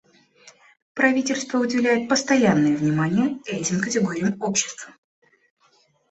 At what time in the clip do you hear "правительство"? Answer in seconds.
0.95-1.59